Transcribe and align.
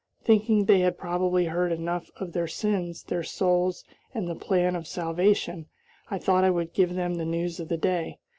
Thinking 0.23 0.65
they 0.65 0.79
had 0.79 0.97
probably 0.97 1.45
heard 1.45 1.71
enough 1.71 2.09
of 2.15 2.33
their 2.33 2.47
sins, 2.47 3.03
their 3.03 3.21
souls, 3.21 3.83
and 4.15 4.27
the 4.27 4.33
plan 4.33 4.75
of 4.75 4.87
salvation, 4.87 5.67
I 6.09 6.17
thought 6.17 6.43
I 6.43 6.49
would 6.49 6.73
give 6.73 6.95
them 6.95 7.13
the 7.17 7.23
news 7.25 7.59
of 7.59 7.67
the 7.69 7.77
day. 7.77 8.17